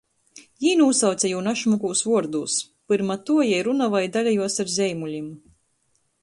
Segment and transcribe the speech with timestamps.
[0.63, 2.55] Jī nūsauce jū našmukūs vuordūs.
[2.93, 5.31] Pyrma tuo jei runuoja i dalejuos ar zeimulim.